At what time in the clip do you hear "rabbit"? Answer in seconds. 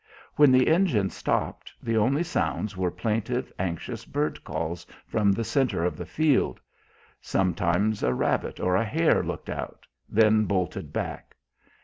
8.11-8.59